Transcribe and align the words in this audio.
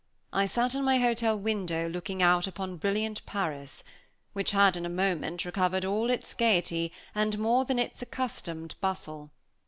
I 0.33 0.47
sat 0.47 0.73
in 0.73 0.83
my 0.83 0.97
hotel 0.97 1.37
window 1.37 1.87
looking 1.87 2.23
out 2.23 2.47
upon 2.47 2.77
brilliant 2.77 3.23
Paris, 3.27 3.83
which 4.33 4.49
had, 4.49 4.75
in 4.75 4.83
a 4.83 4.89
moment, 4.89 5.45
recovered 5.45 5.85
all 5.85 6.09
its 6.09 6.33
gaiety, 6.33 6.91
and 7.13 7.37
more 7.37 7.65
than 7.65 7.77
its 7.77 8.01
accustomed 8.01 8.73
bustle. 8.81 9.29